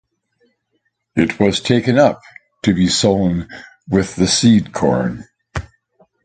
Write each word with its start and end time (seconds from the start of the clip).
It 1.15 1.39
was 1.39 1.59
taken 1.61 1.99
up 1.99 2.21
to 2.63 2.73
be 2.73 2.87
sown 2.87 3.47
with 3.87 4.15
the 4.15 4.25
seed-corn. 4.25 5.25